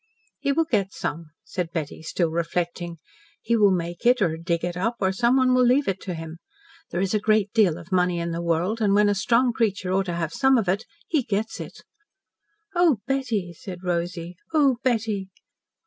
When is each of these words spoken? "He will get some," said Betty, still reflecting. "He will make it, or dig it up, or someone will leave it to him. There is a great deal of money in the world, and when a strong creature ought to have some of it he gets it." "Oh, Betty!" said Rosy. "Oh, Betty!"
"He 0.39 0.51
will 0.51 0.65
get 0.65 0.91
some," 0.91 1.27
said 1.43 1.71
Betty, 1.71 2.01
still 2.01 2.31
reflecting. 2.31 2.97
"He 3.39 3.55
will 3.55 3.69
make 3.69 4.03
it, 4.03 4.19
or 4.19 4.35
dig 4.35 4.65
it 4.65 4.75
up, 4.75 4.95
or 4.99 5.11
someone 5.11 5.53
will 5.53 5.63
leave 5.63 5.87
it 5.87 6.01
to 6.01 6.15
him. 6.15 6.39
There 6.89 7.01
is 7.01 7.13
a 7.13 7.19
great 7.19 7.53
deal 7.53 7.77
of 7.77 7.91
money 7.91 8.17
in 8.17 8.31
the 8.31 8.41
world, 8.41 8.81
and 8.81 8.95
when 8.95 9.09
a 9.09 9.13
strong 9.13 9.53
creature 9.53 9.93
ought 9.93 10.07
to 10.07 10.15
have 10.15 10.33
some 10.33 10.57
of 10.57 10.67
it 10.67 10.85
he 11.07 11.21
gets 11.21 11.59
it." 11.59 11.83
"Oh, 12.73 13.01
Betty!" 13.05 13.53
said 13.53 13.83
Rosy. 13.83 14.37
"Oh, 14.55 14.77
Betty!" 14.81 15.29